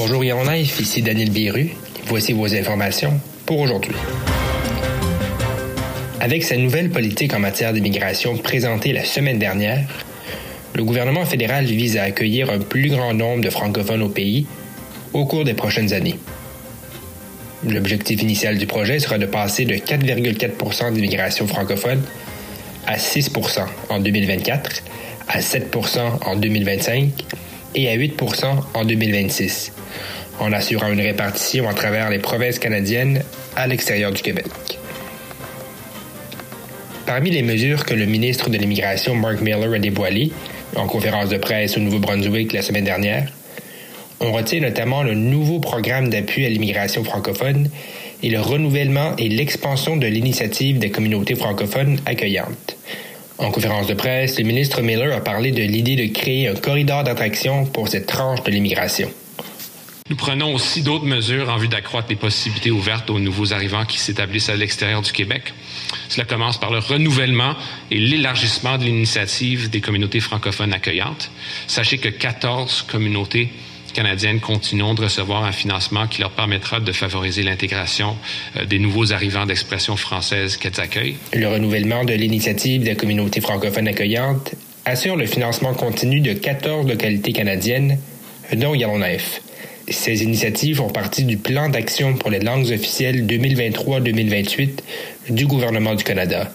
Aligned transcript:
Bonjour 0.00 0.22
Yonnaïf, 0.22 0.78
ici 0.78 1.02
Daniel 1.02 1.30
Biru. 1.30 1.70
Voici 2.06 2.32
vos 2.32 2.54
informations 2.54 3.20
pour 3.44 3.58
aujourd'hui. 3.58 3.96
Avec 6.20 6.44
sa 6.44 6.56
nouvelle 6.56 6.90
politique 6.90 7.34
en 7.34 7.40
matière 7.40 7.72
d'immigration 7.72 8.36
présentée 8.36 8.92
la 8.92 9.02
semaine 9.02 9.40
dernière, 9.40 9.80
le 10.76 10.84
gouvernement 10.84 11.24
fédéral 11.24 11.64
vise 11.64 11.96
à 11.96 12.04
accueillir 12.04 12.48
un 12.48 12.60
plus 12.60 12.90
grand 12.90 13.12
nombre 13.12 13.42
de 13.42 13.50
francophones 13.50 14.02
au 14.02 14.08
pays 14.08 14.46
au 15.14 15.26
cours 15.26 15.42
des 15.42 15.54
prochaines 15.54 15.92
années. 15.92 16.20
L'objectif 17.68 18.22
initial 18.22 18.56
du 18.56 18.68
projet 18.68 19.00
sera 19.00 19.18
de 19.18 19.26
passer 19.26 19.64
de 19.64 19.74
4,4% 19.74 20.92
d'immigration 20.92 21.48
francophone 21.48 22.02
à 22.86 22.98
6% 22.98 23.66
en 23.88 23.98
2024, 23.98 24.80
à 25.26 25.40
7% 25.40 25.98
en 26.24 26.36
2025 26.36 27.10
et 27.74 27.88
à 27.88 27.96
8% 27.96 28.44
en 28.74 28.84
2026, 28.84 29.72
en 30.40 30.52
assurant 30.52 30.92
une 30.92 31.00
répartition 31.00 31.68
à 31.68 31.74
travers 31.74 32.10
les 32.10 32.18
provinces 32.18 32.58
canadiennes 32.58 33.22
à 33.56 33.66
l'extérieur 33.66 34.12
du 34.12 34.22
Québec. 34.22 34.46
Parmi 37.06 37.30
les 37.30 37.42
mesures 37.42 37.84
que 37.84 37.94
le 37.94 38.06
ministre 38.06 38.50
de 38.50 38.58
l'Immigration 38.58 39.14
Mark 39.14 39.40
Miller 39.40 39.72
a 39.72 39.78
dévoilées 39.78 40.30
en 40.76 40.86
conférence 40.86 41.30
de 41.30 41.38
presse 41.38 41.76
au 41.76 41.80
Nouveau-Brunswick 41.80 42.52
la 42.52 42.62
semaine 42.62 42.84
dernière, 42.84 43.32
on 44.20 44.32
retient 44.32 44.60
notamment 44.60 45.02
le 45.02 45.14
nouveau 45.14 45.60
programme 45.60 46.08
d'appui 46.08 46.44
à 46.44 46.48
l'immigration 46.48 47.04
francophone 47.04 47.70
et 48.22 48.30
le 48.30 48.40
renouvellement 48.40 49.14
et 49.16 49.28
l'expansion 49.28 49.96
de 49.96 50.06
l'initiative 50.06 50.78
des 50.78 50.90
communautés 50.90 51.36
francophones 51.36 51.98
accueillantes. 52.04 52.76
En 53.38 53.52
conférence 53.52 53.86
de 53.86 53.94
presse, 53.94 54.36
le 54.38 54.44
ministre 54.44 54.82
Miller 54.82 55.16
a 55.16 55.20
parlé 55.20 55.52
de 55.52 55.62
l'idée 55.62 55.94
de 55.94 56.12
créer 56.12 56.48
un 56.48 56.54
corridor 56.54 57.04
d'attraction 57.04 57.66
pour 57.66 57.86
cette 57.86 58.06
tranche 58.06 58.42
de 58.42 58.50
l'immigration. 58.50 59.08
Nous 60.10 60.16
prenons 60.16 60.54
aussi 60.54 60.82
d'autres 60.82 61.04
mesures 61.04 61.50
en 61.50 61.58
vue 61.58 61.68
d'accroître 61.68 62.08
les 62.08 62.16
possibilités 62.16 62.70
ouvertes 62.70 63.10
aux 63.10 63.18
nouveaux 63.18 63.52
arrivants 63.52 63.84
qui 63.84 63.98
s'établissent 63.98 64.48
à 64.48 64.56
l'extérieur 64.56 65.02
du 65.02 65.12
Québec. 65.12 65.52
Cela 66.08 66.24
commence 66.24 66.58
par 66.58 66.70
le 66.70 66.78
renouvellement 66.78 67.54
et 67.90 67.98
l'élargissement 67.98 68.78
de 68.78 68.84
l'initiative 68.84 69.68
des 69.68 69.82
communautés 69.82 70.20
francophones 70.20 70.72
accueillantes. 70.72 71.30
Sachez 71.66 71.98
que 71.98 72.08
14 72.08 72.86
communautés 72.90 73.50
canadiennes 73.92 74.40
continueront 74.40 74.94
de 74.94 75.02
recevoir 75.02 75.44
un 75.44 75.52
financement 75.52 76.06
qui 76.06 76.20
leur 76.20 76.30
permettra 76.30 76.80
de 76.80 76.92
favoriser 76.92 77.42
l'intégration 77.42 78.16
euh, 78.56 78.64
des 78.64 78.78
nouveaux 78.78 79.12
arrivants 79.12 79.46
d'expression 79.46 79.96
française 79.96 80.56
qu'elles 80.56 80.80
accueillent. 80.80 81.16
Le 81.34 81.48
renouvellement 81.48 82.04
de 82.04 82.14
l'initiative 82.14 82.82
des 82.82 82.94
communautés 82.94 83.40
francophones 83.40 83.88
accueillantes 83.88 84.54
assure 84.84 85.16
le 85.16 85.26
financement 85.26 85.74
continu 85.74 86.20
de 86.20 86.32
14 86.32 86.86
localités 86.86 87.32
canadiennes, 87.32 87.98
dont 88.54 88.74
Yellowknife. 88.74 89.40
Ces 89.90 90.22
initiatives 90.22 90.76
font 90.76 90.90
partie 90.90 91.24
du 91.24 91.38
plan 91.38 91.68
d'action 91.70 92.14
pour 92.14 92.30
les 92.30 92.40
langues 92.40 92.70
officielles 92.70 93.26
2023-2028 93.26 94.80
du 95.30 95.46
gouvernement 95.46 95.94
du 95.94 96.04
Canada, 96.04 96.52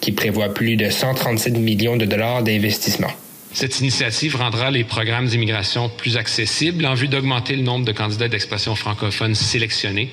qui 0.00 0.12
prévoit 0.12 0.54
plus 0.54 0.76
de 0.76 0.88
137 0.88 1.58
millions 1.58 1.96
de 1.96 2.04
dollars 2.04 2.42
d'investissement. 2.44 3.10
Cette 3.52 3.80
initiative 3.80 4.36
rendra 4.36 4.70
les 4.70 4.84
programmes 4.84 5.26
d'immigration 5.26 5.88
plus 5.88 6.16
accessibles 6.16 6.86
en 6.86 6.94
vue 6.94 7.08
d'augmenter 7.08 7.56
le 7.56 7.62
nombre 7.62 7.84
de 7.84 7.92
candidats 7.92 8.28
d'expression 8.28 8.76
francophone 8.76 9.34
sélectionnés, 9.34 10.10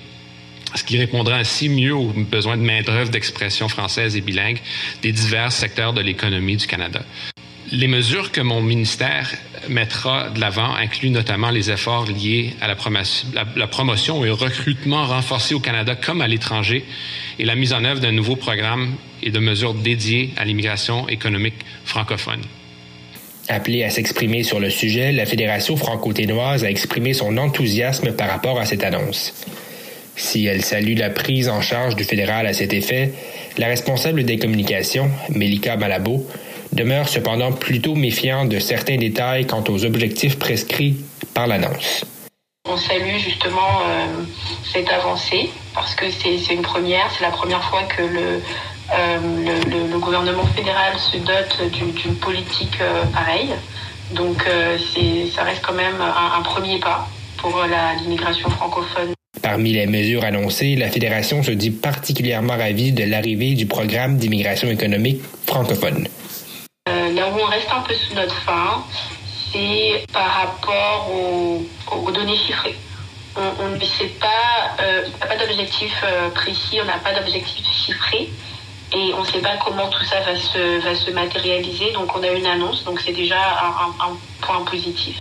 ce 0.74 0.84
qui 0.84 0.98
répondra 0.98 1.36
ainsi 1.36 1.70
mieux 1.70 1.94
aux 1.94 2.14
besoins 2.14 2.58
de 2.58 2.64
main-d'œuvre 2.64 3.12
d'expression 3.12 3.70
française 3.70 4.16
et 4.16 4.22
bilingue 4.22 4.60
des 5.04 5.12
divers 5.12 5.52
secteurs 5.52 5.94
de 5.94 6.02
l'économie 6.02 6.58
du 6.58 6.66
Canada. 6.66 7.04
Les 7.72 7.88
mesures 7.88 8.32
que 8.32 8.42
mon 8.42 8.62
ministère 8.62 9.34
mettra 9.70 10.30
de 10.30 10.40
l'avant 10.40 10.76
incluent 10.76 11.10
notamment 11.10 11.50
les 11.50 11.72
efforts 11.72 12.06
liés 12.06 12.54
à 12.62 12.68
la, 12.68 12.76
promotion, 12.76 14.24
et 14.24 14.30
au 14.30 14.36
recrutement 14.36 15.06
renforcé 15.06 15.56
au 15.56 15.60
Canada 15.60 15.96
comme 15.96 16.22
à 16.22 16.28
l'étranger 16.28 16.86
et 17.40 17.46
la 17.46 17.56
mise 17.56 17.74
en 17.74 17.84
œuvre 17.84 18.00
d'un 18.00 18.12
nouveau 18.12 18.36
programme 18.36 18.96
et 19.24 19.32
de 19.32 19.40
mesures 19.40 19.74
dédiées 19.74 20.30
à 20.38 20.46
l'immigration 20.46 21.08
économique 21.10 21.56
francophone. 21.86 22.42
Appelée 23.48 23.84
à 23.84 23.90
s'exprimer 23.90 24.44
sur 24.44 24.60
le 24.60 24.70
sujet, 24.70 25.12
la 25.12 25.26
Fédération 25.26 25.76
franco-ténoise 25.76 26.64
a 26.64 26.70
exprimé 26.70 27.14
son 27.14 27.38
enthousiasme 27.38 28.12
par 28.12 28.30
rapport 28.30 28.60
à 28.60 28.66
cette 28.66 28.84
annonce. 28.84 29.34
Si 30.16 30.46
elle 30.46 30.64
salue 30.64 30.98
la 30.98 31.10
prise 31.10 31.50
en 31.50 31.62
charge 31.62 31.96
du 31.96 32.04
fédéral 32.04 32.48
à 32.48 32.54
cet 32.54 32.74
effet, 32.74 33.12
la 33.58 33.68
responsable 33.68 34.24
des 34.24 34.38
communications, 34.38 35.12
Melika 35.30 35.76
Malabo, 35.78 36.26
demeure 36.76 37.08
cependant 37.08 37.52
plutôt 37.52 37.96
méfiant 37.96 38.46
de 38.46 38.60
certains 38.60 38.98
détails 38.98 39.48
quant 39.48 39.64
aux 39.70 39.86
objectifs 39.86 40.38
prescrits 40.38 40.98
par 41.34 41.48
l'annonce. 41.48 42.06
On 42.68 42.78
salue 42.78 43.18
justement 43.18 43.82
euh, 43.88 44.24
cette 44.74 44.90
avancée 44.90 45.50
parce 45.74 45.96
que 45.96 46.06
c'est 46.12 46.54
une 46.54 46.64
première, 46.64 47.10
c'est 47.16 47.24
la 47.24 47.32
première 47.32 47.64
fois 47.64 47.84
que 47.84 48.02
le, 48.02 48.42
euh, 48.94 49.18
le, 49.92 50.00
gouvernement 50.00 50.46
fédéral 50.48 50.94
se 50.98 51.18
dote 51.18 51.72
d'une 51.72 52.16
politique 52.16 52.78
euh, 52.82 53.04
pareille. 53.06 53.54
Donc 54.14 54.46
ça 55.36 55.44
reste 55.44 55.64
quand 55.66 55.74
même 55.74 56.00
un, 56.00 56.40
un 56.40 56.42
premier 56.44 56.80
pas 56.80 57.08
pour 57.38 57.64
l'immigration 58.02 58.50
francophone. 58.52 59.14
Parmi 59.42 59.74
les 59.74 59.88
mesures 59.88 60.24
annoncées, 60.24 60.76
la 60.76 60.90
Fédération 60.90 61.42
se 61.42 61.52
dit 61.52 61.72
particulièrement 61.72 62.56
ravie 62.56 62.92
de 62.92 63.04
l'arrivée 63.04 63.54
du 63.54 63.66
programme 63.66 64.18
d'immigration 64.18 64.70
économique 64.70 65.22
francophone 65.48 66.08
là 67.16 67.30
où 67.30 67.40
on 67.40 67.46
reste 67.46 67.70
un 67.72 67.82
peu 67.82 67.94
sous 67.94 68.14
notre 68.14 68.36
fin, 68.42 68.84
c'est 69.52 70.06
par 70.12 70.28
rapport 70.28 71.10
aux, 71.12 72.12
données 72.12 72.38
chiffrées. 72.38 72.76
On, 73.38 73.70
ne 73.70 73.80
sait 73.80 74.14
pas, 74.20 74.82
euh, 74.82 75.04
n'a 75.20 75.28
pas 75.28 75.36
d'objectif 75.36 75.92
euh, 76.06 76.30
précis, 76.30 76.80
on 76.82 76.86
n'a 76.86 77.00
pas 77.00 77.14
d'objectif 77.14 77.66
chiffré 77.86 78.30
et 78.94 79.14
on 79.14 79.24
ne 79.24 79.26
sait 79.26 79.40
pas 79.40 79.58
comment 79.66 79.90
tout 79.90 80.06
ça 80.06 80.22
va 80.22 80.38
se, 80.38 80.82
va 80.82 80.96
se 80.96 81.12
matérialiser. 81.12 81.92
Donc 81.94 82.16
on 82.16 82.24
a 82.24 82.30
une 82.30 82.46
annonce, 82.46 82.86
donc 82.86 83.02
c'est 83.02 83.12
déjà 83.12 83.36
un, 83.36 84.12
un 84.12 84.18
point 84.42 84.64
positif. 84.64 85.20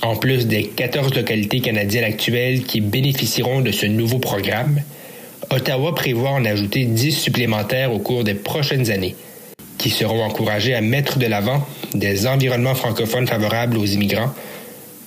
En 0.00 0.16
plus 0.16 0.46
des 0.46 0.68
14 0.68 1.14
localités 1.14 1.60
canadiennes 1.60 2.04
actuelles 2.04 2.64
qui 2.64 2.80
bénéficieront 2.80 3.60
de 3.60 3.72
ce 3.72 3.84
nouveau 3.84 4.18
programme, 4.18 4.80
Ottawa 5.50 5.94
prévoit 5.94 6.30
en 6.30 6.44
ajouter 6.46 6.86
10 6.86 7.12
supplémentaires 7.12 7.92
au 7.92 7.98
cours 7.98 8.24
des 8.24 8.34
prochaines 8.34 8.90
années 8.90 9.14
qui 9.86 9.92
seront 9.92 10.24
encouragés 10.24 10.74
à 10.74 10.80
mettre 10.80 11.16
de 11.16 11.26
l'avant 11.26 11.64
des 11.94 12.26
environnements 12.26 12.74
francophones 12.74 13.28
favorables 13.28 13.78
aux 13.78 13.84
immigrants 13.84 14.34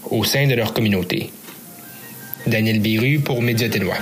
au 0.10 0.24
sein 0.24 0.48
de 0.48 0.56
leur 0.56 0.72
communauté. 0.72 1.34
Daniel 2.48 2.80
Biru 2.80 3.20
pour 3.20 3.42
Média 3.42 3.68
Ténois. 3.68 3.98